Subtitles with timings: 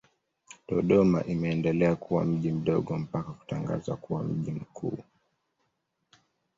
[0.67, 4.99] Dodoma imeendelea kuwa mji mdogo mpaka kutangazwa kuwa mji mkuu.